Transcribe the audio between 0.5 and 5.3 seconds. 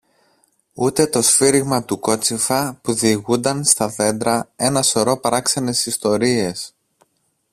ούτε το σφύριγμα του κότσυφα που διηγούνταν στα δέντρα ένα σωρό